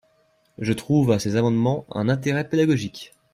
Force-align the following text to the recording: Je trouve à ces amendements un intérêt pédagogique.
Je 0.57 0.73
trouve 0.73 1.11
à 1.11 1.19
ces 1.19 1.35
amendements 1.35 1.85
un 1.91 2.09
intérêt 2.09 2.49
pédagogique. 2.49 3.13